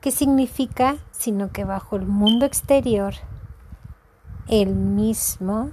¿qué 0.00 0.12
significa? 0.12 0.96
Sino 1.10 1.50
que 1.50 1.64
bajo 1.64 1.96
el 1.96 2.06
mundo 2.06 2.46
exterior, 2.46 3.14
el 4.46 4.74
mismo 4.74 5.70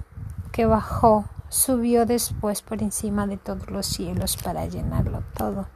que 0.50 0.66
bajó, 0.66 1.26
subió 1.48 2.06
después 2.06 2.62
por 2.62 2.82
encima 2.82 3.28
de 3.28 3.36
todos 3.36 3.70
los 3.70 3.86
cielos 3.86 4.36
para 4.36 4.66
llenarlo 4.66 5.22
todo. 5.36 5.68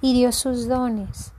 Y 0.00 0.14
dio 0.14 0.32
sus 0.32 0.66
dones 0.68 1.32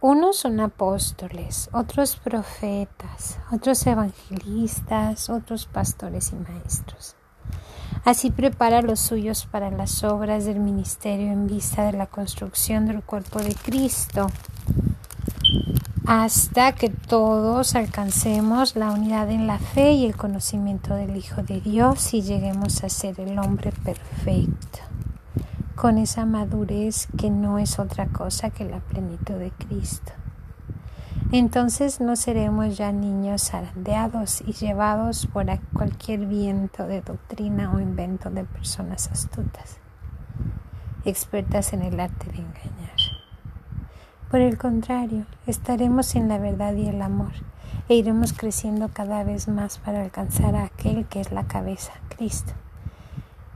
unos 0.00 0.36
son 0.36 0.60
apóstoles, 0.60 1.68
otros 1.72 2.14
profetas, 2.14 3.38
otros 3.50 3.84
evangelistas, 3.84 5.28
otros 5.28 5.66
pastores 5.66 6.32
y 6.32 6.36
maestros. 6.36 7.16
Así 8.04 8.30
prepara 8.30 8.80
los 8.80 9.00
suyos 9.00 9.46
para 9.50 9.70
las 9.70 10.04
obras 10.04 10.44
del 10.44 10.60
ministerio 10.60 11.32
en 11.32 11.48
vista 11.48 11.84
de 11.84 11.94
la 11.98 12.06
construcción 12.06 12.86
del 12.86 13.02
cuerpo 13.02 13.40
de 13.40 13.56
Cristo, 13.56 14.28
hasta 16.06 16.72
que 16.72 16.90
todos 16.90 17.74
alcancemos 17.74 18.76
la 18.76 18.92
unidad 18.92 19.28
en 19.30 19.48
la 19.48 19.58
fe 19.58 19.92
y 19.92 20.06
el 20.06 20.16
conocimiento 20.16 20.94
del 20.94 21.16
Hijo 21.16 21.42
de 21.42 21.60
Dios 21.60 22.14
y 22.14 22.22
lleguemos 22.22 22.84
a 22.84 22.88
ser 22.88 23.18
el 23.18 23.36
hombre 23.38 23.72
perfecto 23.72 24.78
con 25.78 25.96
esa 25.96 26.26
madurez 26.26 27.06
que 27.16 27.30
no 27.30 27.60
es 27.60 27.78
otra 27.78 28.06
cosa 28.06 28.50
que 28.50 28.64
la 28.64 28.80
plenitud 28.80 29.34
de 29.34 29.52
Cristo. 29.52 30.12
Entonces 31.30 32.00
no 32.00 32.16
seremos 32.16 32.76
ya 32.76 32.90
niños 32.90 33.50
zarandeados 33.50 34.40
y 34.40 34.54
llevados 34.54 35.28
por 35.28 35.46
cualquier 35.72 36.26
viento 36.26 36.88
de 36.88 37.00
doctrina 37.00 37.72
o 37.72 37.78
invento 37.78 38.28
de 38.28 38.42
personas 38.42 39.08
astutas, 39.12 39.78
expertas 41.04 41.72
en 41.72 41.82
el 41.82 42.00
arte 42.00 42.26
de 42.26 42.38
engañar. 42.38 42.98
Por 44.32 44.40
el 44.40 44.58
contrario, 44.58 45.26
estaremos 45.46 46.16
en 46.16 46.28
la 46.28 46.38
verdad 46.38 46.74
y 46.74 46.88
el 46.88 47.00
amor 47.00 47.32
e 47.88 47.94
iremos 47.94 48.32
creciendo 48.32 48.88
cada 48.88 49.22
vez 49.22 49.46
más 49.46 49.78
para 49.78 50.02
alcanzar 50.02 50.56
a 50.56 50.64
aquel 50.64 51.06
que 51.06 51.20
es 51.20 51.30
la 51.30 51.46
cabeza, 51.46 51.92
Cristo. 52.16 52.52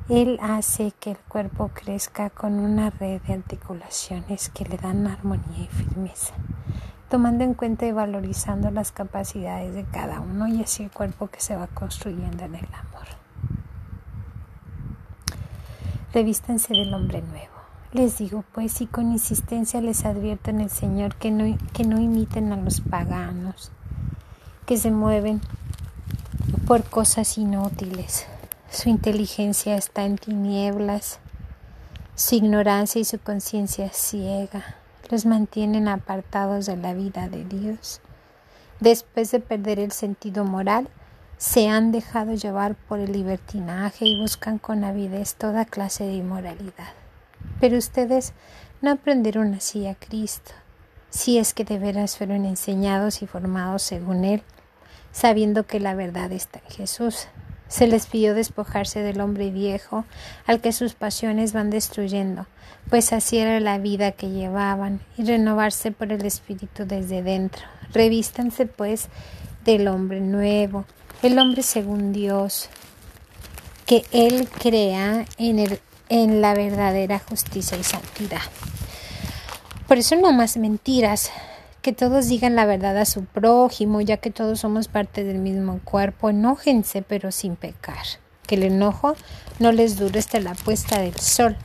Él 0.09 0.39
hace 0.43 0.93
que 0.99 1.13
el 1.13 1.19
cuerpo 1.19 1.71
crezca 1.73 2.31
con 2.31 2.55
una 2.55 2.91
red 2.91 3.21
de 3.23 3.35
articulaciones 3.35 4.49
que 4.51 4.65
le 4.65 4.77
dan 4.77 5.07
armonía 5.07 5.65
y 5.65 5.67
firmeza, 5.69 6.35
tomando 7.09 7.45
en 7.45 7.55
cuenta 7.55 7.87
y 7.87 7.93
valorizando 7.93 8.71
las 8.71 8.93
capacidades 8.93 9.75
de 9.75 9.85
cada 9.85 10.21
uno 10.21 10.49
y 10.49 10.63
así 10.63 10.85
el 10.85 10.91
cuerpo 10.91 11.29
que 11.29 11.41
se 11.41 11.57
va 11.57 11.67
construyendo 11.69 12.45
en 12.45 12.57
el 12.57 12.67
amor. 12.75 12.93
revístanse 16.13 16.75
del 16.75 16.93
hombre 16.95 17.23
nuevo. 17.23 17.53
Les 17.93 18.19
digo, 18.19 18.45
pues, 18.53 18.81
y 18.81 18.87
con 18.87 19.13
insistencia 19.13 19.81
les 19.81 20.05
advierto 20.05 20.51
en 20.51 20.61
el 20.61 20.71
Señor 20.71 21.15
que 21.17 21.31
no, 21.31 21.57
que 21.73 21.85
no 21.85 22.01
imiten 22.01 22.53
a 22.53 22.57
los 22.57 22.81
paganos, 22.81 23.71
que 24.67 24.77
se 24.77 24.91
mueven 24.91 25.41
por 26.67 26.85
cosas 26.85 27.37
inútiles. 27.37 28.27
Su 28.73 28.89
inteligencia 28.89 29.77
está 29.77 30.05
en 30.05 30.17
tinieblas, 30.17 31.21
su 32.15 32.37
ignorancia 32.37 33.03
y 33.03 33.05
su 33.05 33.19
conciencia 33.19 33.91
ciega 33.91 34.77
los 35.11 35.27
mantienen 35.27 35.89
apartados 35.89 36.65
de 36.65 36.79
la 36.79 36.95
vida 36.95 37.29
de 37.29 37.45
Dios. 37.45 38.01
Después 38.81 39.31
de 39.31 39.41
perder 39.41 39.79
el 39.79 39.93
sentido 39.93 40.47
moral, 40.47 40.89
se 41.37 41.69
han 41.69 41.93
dejado 41.93 42.33
llevar 42.33 42.75
por 42.75 42.99
el 42.99 43.13
libertinaje 43.13 44.07
y 44.07 44.19
buscan 44.19 44.59
con 44.59 44.85
avidez 44.85 45.35
toda 45.35 45.67
clase 45.67 46.05
de 46.05 46.15
inmoralidad. 46.15 46.95
Pero 47.61 47.77
ustedes 47.77 48.33
no 48.81 48.91
aprendieron 48.91 49.53
así 49.53 49.87
a 49.87 49.97
Cristo, 49.97 50.53
si 51.11 51.37
es 51.37 51.53
que 51.53 51.67
de 51.67 51.79
veras 51.79 52.17
fueron 52.17 52.47
enseñados 52.47 53.21
y 53.21 53.27
formados 53.27 53.83
según 53.83 54.25
Él, 54.25 54.43
sabiendo 55.13 55.67
que 55.67 55.79
la 55.79 55.95
verdad 55.95 56.33
está 56.33 56.61
en 56.61 56.71
Jesús. 56.71 57.29
Se 57.73 57.87
les 57.87 58.07
pidió 58.07 58.35
despojarse 58.35 59.01
del 59.01 59.23
hombre 59.23 59.51
viejo 59.51 60.05
al 60.47 60.61
que 60.61 60.73
sus 60.73 60.93
pasiones 60.93 61.55
van 61.55 61.71
destruyendo, 61.71 62.47
pues 62.91 63.15
así 63.15 63.39
era 63.39 63.61
la 63.61 63.79
vida 63.79 64.13
que 64.13 64.29
llevaban, 64.29 65.01
y 65.17 65.25
renovarse 65.25 65.91
por 65.91 66.13
el 66.13 66.23
Espíritu 66.27 66.85
desde 66.85 67.23
dentro. 67.23 67.63
Revístanse 67.95 68.67
pues 68.67 69.09
del 69.65 69.89
hombre 69.89 70.21
nuevo, 70.21 70.85
el 71.23 71.39
hombre 71.39 71.63
según 71.63 72.13
Dios, 72.13 72.69
que 73.87 74.05
Él 74.13 74.51
crea 74.51 75.25
en, 75.39 75.59
el, 75.59 75.81
en 76.11 76.43
la 76.43 76.53
verdadera 76.53 77.21
justicia 77.21 77.79
y 77.79 77.85
santidad. 77.85 78.43
Por 79.89 79.97
eso 79.97 80.15
no 80.17 80.31
más 80.35 80.59
mentiras, 80.59 81.31
que 81.83 81.93
todos 81.93 82.29
digan 82.29 82.55
la 82.55 82.65
verdad 82.65 82.97
a 82.97 83.05
su 83.05 83.25
prójimo, 83.25 84.01
ya 84.01 84.17
que 84.17 84.31
todos 84.31 84.61
somos 84.61 84.87
parte 84.87 85.25
del 85.25 85.39
mismo 85.39 85.81
cuerpo. 85.83 86.31
Enójense, 86.31 87.03
pero 87.03 87.33
sin 87.33 87.57
pecar. 87.57 88.05
Que 88.47 88.55
el 88.55 88.63
enojo 88.63 89.17
no 89.59 89.73
les 89.73 89.99
dure 89.99 90.21
hasta 90.21 90.39
la 90.39 90.55
puesta 90.55 91.01
del 91.01 91.17
sol, 91.17 91.57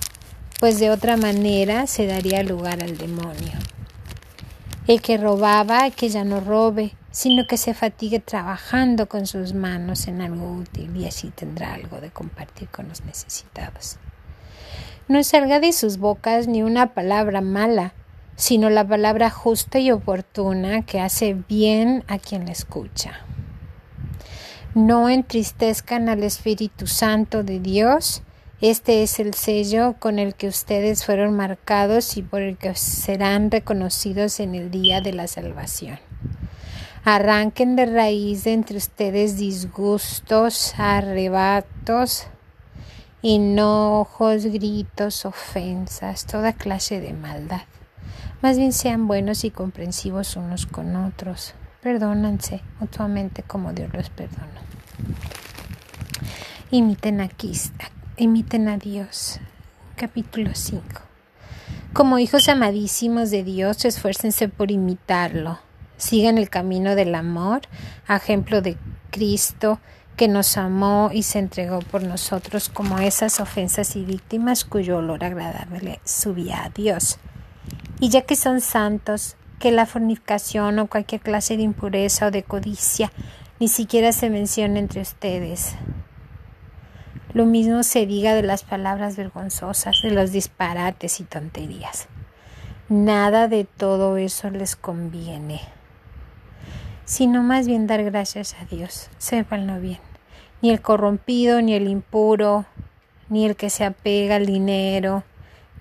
pues 0.60 0.80
de 0.80 0.90
otra 0.90 1.18
manera 1.18 1.86
se 1.86 2.08
daría 2.08 2.42
lugar 2.42 2.82
al 2.82 2.98
demonio. 2.98 3.60
El 4.88 5.02
que 5.02 5.18
robaba, 5.18 5.92
que 5.92 6.10
ya 6.10 6.24
no 6.24 6.40
robe, 6.40 6.96
sino 7.12 7.46
que 7.46 7.58
se 7.58 7.74
fatigue 7.74 8.20
trabajando 8.20 9.08
con 9.08 9.28
sus 9.28 9.54
manos 9.54 10.08
en 10.08 10.22
algo 10.22 10.52
útil 10.52 10.96
y 10.96 11.06
así 11.06 11.30
tendrá 11.30 11.74
algo 11.74 12.00
de 12.00 12.10
compartir 12.10 12.70
con 12.70 12.88
los 12.88 13.04
necesitados. 13.06 13.98
No 15.08 15.24
salga 15.24 15.60
de 15.60 15.74
sus 15.74 15.98
bocas 15.98 16.48
ni 16.48 16.64
una 16.64 16.94
palabra 16.94 17.42
mala, 17.42 17.94
sino 18.38 18.70
la 18.70 18.88
palabra 18.88 19.32
justa 19.32 19.80
y 19.80 19.92
oportuna 19.92 20.84
que 20.84 21.02
hace 21.02 21.34
bien 21.34 22.04
a 22.08 22.20
quien 22.20 22.46
la 22.46 22.52
escucha. 22.52 23.26
No 24.76 25.10
entristezcan 25.10 26.08
al 26.08 26.22
Espíritu 26.22 26.86
Santo 26.86 27.44
de 27.44 27.60
Dios. 27.60 28.22
Este 28.62 29.02
es 29.02 29.20
el 29.20 29.34
sello 29.34 29.96
con 29.98 30.20
el 30.20 30.36
que 30.36 30.48
ustedes 30.48 31.04
fueron 31.04 31.34
marcados 31.34 32.16
y 32.16 32.22
por 32.22 32.44
el 32.44 32.58
que 32.58 32.76
serán 32.76 33.50
reconocidos 33.50 34.40
en 34.40 34.54
el 34.54 34.70
día 34.70 35.02
de 35.02 35.14
la 35.14 35.28
salvación. 35.28 36.00
Arranquen 37.06 37.76
de 37.76 37.88
raíz 37.88 38.44
de 38.44 38.54
entre 38.54 38.78
ustedes 38.78 39.38
disgustos, 39.38 40.76
arrebatos, 40.78 42.28
enojos, 43.24 44.46
gritos, 44.46 45.26
ofensas, 45.26 46.28
toda 46.28 46.54
clase 46.54 47.00
de 47.00 47.14
maldad. 47.14 47.62
Más 48.42 48.58
bien 48.58 48.72
sean 48.72 49.08
buenos 49.08 49.44
y 49.44 49.50
comprensivos 49.50 50.36
unos 50.36 50.68
con 50.68 50.96
otros. 50.96 51.56
Perdónanse 51.82 52.62
mutuamente 52.80 53.42
como 53.42 53.74
Dios 53.74 53.92
los 53.94 54.10
perdona. 54.12 54.62
Imiten 56.70 57.22
a, 57.22 57.30
imiten 58.18 58.68
a 58.68 58.78
Dios. 58.78 59.40
Capítulo 59.96 60.52
5. 60.54 60.84
Como 61.94 62.20
hijos 62.20 62.48
amadísimos 62.48 63.32
de 63.32 63.44
Dios, 63.44 63.86
esfuércense 63.86 64.50
por 64.50 64.70
imitarlo. 64.70 65.58
Sigan 65.98 66.38
el 66.38 66.52
camino 66.52 66.94
del 66.94 67.16
amor, 67.16 67.62
ejemplo 68.08 68.62
de 68.62 68.78
Cristo 69.10 69.80
que 70.16 70.28
nos 70.28 70.58
amó 70.58 71.10
y 71.12 71.24
se 71.24 71.40
entregó 71.40 71.80
por 71.80 72.04
nosotros 72.04 72.70
como 72.70 73.00
esas 73.00 73.40
ofensas 73.40 73.96
y 73.96 74.04
víctimas 74.04 74.64
cuyo 74.64 74.98
olor 74.98 75.24
agradable 75.24 76.00
subía 76.04 76.66
a 76.66 76.70
Dios. 76.70 77.18
Y 78.00 78.10
ya 78.10 78.22
que 78.22 78.36
son 78.36 78.62
santos, 78.62 79.38
que 79.60 79.72
la 79.72 79.88
fornicación 79.88 80.78
o 80.80 80.88
cualquier 80.88 81.22
clase 81.22 81.58
de 81.58 81.64
impureza 81.64 82.28
o 82.28 82.32
de 82.32 82.44
codicia 82.44 83.12
ni 83.60 83.68
siquiera 83.68 84.12
se 84.12 84.30
menciona 84.30 84.78
entre 84.78 85.02
ustedes. 85.02 85.76
Lo 87.34 87.46
mismo 87.46 87.82
se 87.82 88.06
diga 88.06 88.36
de 88.36 88.44
las 88.44 88.64
palabras 88.64 89.18
vergonzosas, 89.18 89.98
de 90.04 90.12
los 90.12 90.32
disparates 90.32 91.20
y 91.20 91.24
tonterías. 91.24 92.08
Nada 92.88 93.48
de 93.48 93.66
todo 93.66 94.18
eso 94.18 94.50
les 94.52 94.76
conviene, 94.76 95.60
sino 97.06 97.42
más 97.42 97.68
bien 97.68 97.88
dar 97.88 98.04
gracias 98.04 98.56
a 98.62 98.66
Dios. 98.66 99.10
Sépanlo 99.18 99.80
bien. 99.80 100.00
Ni 100.62 100.70
el 100.70 100.82
corrompido, 100.82 101.62
ni 101.62 101.74
el 101.74 101.88
impuro, 101.88 102.66
ni 103.30 103.46
el 103.46 103.56
que 103.56 103.70
se 103.70 103.86
apega 103.86 104.36
al 104.36 104.46
dinero, 104.46 105.24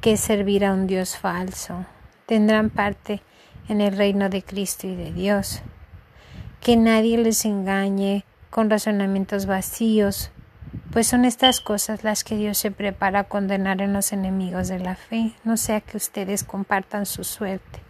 que 0.00 0.16
servir 0.16 0.64
a 0.64 0.72
un 0.72 0.86
Dios 0.86 1.16
falso 1.16 1.86
tendrán 2.26 2.70
parte 2.70 3.22
en 3.68 3.80
el 3.80 3.96
reino 3.96 4.28
de 4.28 4.42
Cristo 4.42 4.86
y 4.86 4.94
de 4.94 5.12
Dios. 5.12 5.62
Que 6.60 6.76
nadie 6.76 7.18
les 7.18 7.44
engañe 7.44 8.24
con 8.50 8.70
razonamientos 8.70 9.46
vacíos, 9.46 10.30
pues 10.92 11.06
son 11.06 11.24
estas 11.24 11.60
cosas 11.60 12.04
las 12.04 12.24
que 12.24 12.36
Dios 12.36 12.58
se 12.58 12.70
prepara 12.70 13.20
a 13.20 13.24
condenar 13.24 13.80
en 13.80 13.92
los 13.92 14.12
enemigos 14.12 14.68
de 14.68 14.78
la 14.78 14.96
fe, 14.96 15.32
no 15.44 15.56
sea 15.56 15.80
que 15.80 15.96
ustedes 15.96 16.44
compartan 16.44 17.06
su 17.06 17.24
suerte. 17.24 17.80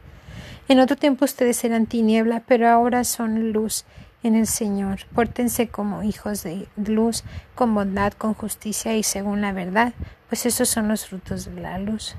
En 0.68 0.80
otro 0.80 0.96
tiempo 0.96 1.24
ustedes 1.24 1.62
eran 1.64 1.86
tiniebla, 1.86 2.42
pero 2.46 2.68
ahora 2.68 3.04
son 3.04 3.52
luz 3.52 3.84
en 4.24 4.34
el 4.34 4.46
Señor. 4.48 5.00
Pórtense 5.14 5.68
como 5.68 6.02
hijos 6.02 6.42
de 6.42 6.66
luz, 6.76 7.22
con 7.54 7.74
bondad, 7.74 8.12
con 8.14 8.34
justicia 8.34 8.96
y 8.96 9.02
según 9.02 9.40
la 9.40 9.52
verdad, 9.52 9.92
pues 10.28 10.44
esos 10.46 10.68
son 10.68 10.88
los 10.88 11.06
frutos 11.06 11.44
de 11.44 11.60
la 11.60 11.78
luz. 11.78 12.16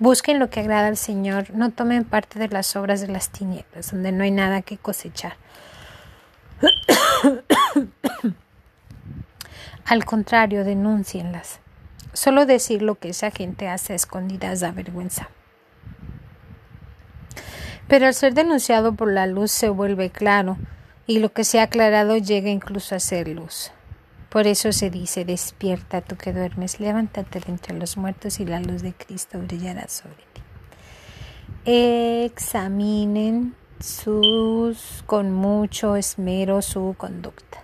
Busquen 0.00 0.38
lo 0.38 0.48
que 0.48 0.60
agrada 0.60 0.86
al 0.86 0.96
Señor, 0.96 1.50
no 1.50 1.70
tomen 1.70 2.04
parte 2.04 2.38
de 2.38 2.48
las 2.48 2.76
obras 2.76 3.00
de 3.00 3.08
las 3.08 3.30
tinieblas, 3.30 3.90
donde 3.90 4.12
no 4.12 4.22
hay 4.22 4.30
nada 4.30 4.62
que 4.62 4.78
cosechar. 4.78 5.36
al 9.84 10.04
contrario, 10.04 10.62
denúncienlas. 10.62 11.58
Solo 12.12 12.46
decir 12.46 12.82
lo 12.82 12.94
que 12.94 13.08
esa 13.08 13.32
gente 13.32 13.68
hace 13.68 13.92
a 13.92 13.96
escondidas 13.96 14.60
da 14.60 14.70
vergüenza. 14.70 15.30
Pero 17.88 18.06
al 18.06 18.14
ser 18.14 18.34
denunciado 18.34 18.94
por 18.94 19.10
la 19.10 19.26
luz 19.26 19.50
se 19.50 19.68
vuelve 19.68 20.10
claro, 20.10 20.58
y 21.08 21.18
lo 21.18 21.32
que 21.32 21.42
se 21.42 21.58
ha 21.58 21.64
aclarado 21.64 22.18
llega 22.18 22.50
incluso 22.50 22.94
a 22.94 23.00
ser 23.00 23.26
luz. 23.28 23.72
Por 24.28 24.46
eso 24.46 24.72
se 24.72 24.90
dice, 24.90 25.24
despierta 25.24 26.02
tú 26.02 26.16
que 26.16 26.34
duermes, 26.34 26.80
levántate 26.80 27.40
de 27.40 27.50
entre 27.50 27.78
los 27.78 27.96
muertos 27.96 28.40
y 28.40 28.44
la 28.44 28.60
luz 28.60 28.82
de 28.82 28.92
Cristo 28.92 29.38
brillará 29.38 29.88
sobre 29.88 30.16
ti. 30.34 30.42
Examinen 31.64 33.54
sus 33.80 35.02
con 35.06 35.32
mucho 35.32 35.96
esmero 35.96 36.60
su 36.60 36.94
conducta. 36.98 37.62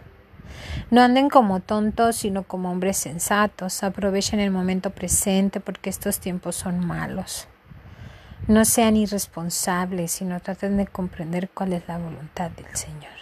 No 0.90 1.02
anden 1.02 1.28
como 1.28 1.60
tontos, 1.60 2.16
sino 2.16 2.44
como 2.44 2.70
hombres 2.70 2.96
sensatos. 2.96 3.82
Aprovechen 3.82 4.40
el 4.40 4.50
momento 4.50 4.90
presente 4.90 5.60
porque 5.60 5.90
estos 5.90 6.18
tiempos 6.18 6.56
son 6.56 6.86
malos. 6.86 7.46
No 8.46 8.64
sean 8.64 8.96
irresponsables, 8.96 10.12
sino 10.12 10.40
traten 10.40 10.76
de 10.76 10.86
comprender 10.86 11.50
cuál 11.50 11.72
es 11.74 11.86
la 11.88 11.98
voluntad 11.98 12.50
del 12.50 12.74
Señor. 12.74 13.12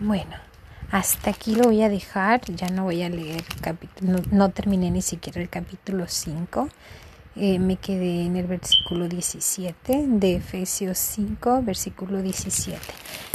Bueno. 0.00 0.51
Hasta 0.92 1.30
aquí 1.30 1.54
lo 1.54 1.64
voy 1.64 1.80
a 1.80 1.88
dejar, 1.88 2.42
ya 2.54 2.68
no 2.68 2.84
voy 2.84 3.02
a 3.02 3.08
leer 3.08 3.42
capítulo, 3.62 4.18
no, 4.30 4.50
terminé 4.50 4.90
ni 4.90 5.00
siquiera 5.00 5.40
el 5.40 5.48
capítulo 5.48 6.04
5. 6.06 6.68
Eh, 7.36 7.58
me 7.58 7.76
quedé 7.76 8.26
en 8.26 8.36
el 8.36 8.46
versículo 8.46 9.08
17 9.08 10.04
de 10.06 10.36
Efesios 10.36 10.98
5, 10.98 11.62
versículo 11.62 12.20
17, 12.20 12.78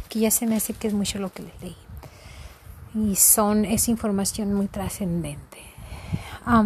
que 0.07 0.19
ya 0.19 0.29
se 0.29 0.45
me 0.45 0.55
hace 0.55 0.73
que 0.73 0.87
es 0.87 0.93
mucho 0.93 1.17
lo 1.17 1.33
que 1.33 1.41
le 1.41 1.51
leí. 1.59 1.75
Y 2.93 3.15
son, 3.15 3.65
es 3.65 3.89
información 3.89 4.53
muy 4.53 4.67
trascendente. 4.67 5.57
a 6.45 6.61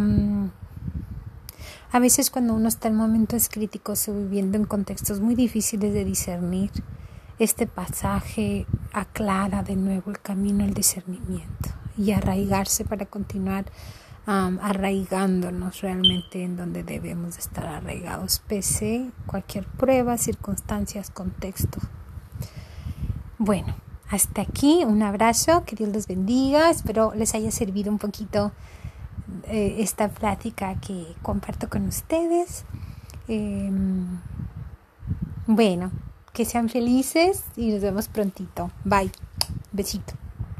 veces 1.99 2.29
cuando 2.29 2.53
uno 2.53 2.67
está 2.67 2.89
en 2.89 2.95
momentos 2.95 3.47
críticos 3.47 4.09
o 4.09 4.13
viviendo 4.13 4.57
en 4.57 4.65
contextos 4.65 5.21
muy 5.21 5.35
difíciles 5.35 5.93
de 5.93 6.03
discernir, 6.03 6.69
este 7.43 7.65
pasaje 7.65 8.67
aclara 8.93 9.63
de 9.63 9.75
nuevo 9.75 10.11
el 10.11 10.19
camino 10.19 10.63
al 10.63 10.75
discernimiento. 10.75 11.69
y 11.97 12.13
arraigarse 12.13 12.85
para 12.85 13.05
continuar 13.05 13.65
arraigándonos 14.25 15.81
realmente 15.81 16.43
en 16.43 16.55
donde 16.55 16.83
debemos 16.83 17.37
estar 17.37 17.65
arraigados, 17.65 18.41
pese 18.47 19.11
cualquier 19.25 19.65
prueba, 19.65 20.17
circunstancias, 20.17 21.09
contexto. 21.09 21.79
Bueno, 23.37 23.75
hasta 24.09 24.43
aquí, 24.43 24.83
un 24.85 25.01
abrazo, 25.03 25.65
que 25.65 25.75
Dios 25.75 25.89
los 25.91 26.07
bendiga, 26.07 26.69
espero 26.69 27.13
les 27.13 27.35
haya 27.35 27.51
servido 27.51 27.91
un 27.91 27.97
poquito 27.97 28.51
eh, 29.43 29.77
esta 29.79 30.07
plática 30.07 30.79
que 30.79 31.13
comparto 31.21 31.69
con 31.69 31.87
ustedes. 31.87 32.63
Em, 33.27 34.19
bueno, 35.45 35.91
que 36.33 36.45
sean 36.45 36.69
felices 36.69 37.43
y 37.55 37.71
nos 37.71 37.81
vemos 37.81 38.07
prontito. 38.07 38.71
Bye. 38.83 39.11
Besito. 39.71 40.13